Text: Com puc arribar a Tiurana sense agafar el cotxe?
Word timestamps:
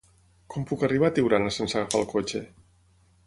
Com 0.53 0.63
puc 0.71 0.85
arribar 0.87 1.11
a 1.11 1.15
Tiurana 1.19 1.53
sense 1.57 1.79
agafar 1.81 2.01
el 2.05 2.09
cotxe? 2.15 2.45